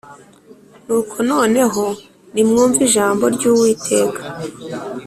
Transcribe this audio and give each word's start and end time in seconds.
nuko 0.85 1.15
noneho 1.31 1.83
nimwumve 2.33 2.79
ijambo 2.87 3.23
ry 3.35 3.43
Uwiteka 3.51 4.21